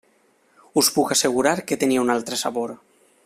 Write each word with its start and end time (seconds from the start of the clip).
Us 0.81 0.89
puc 0.95 1.13
assegurar 1.17 1.53
que 1.71 1.79
tenia 1.85 2.05
un 2.07 2.17
altre 2.17 2.43
sabor. 2.47 2.75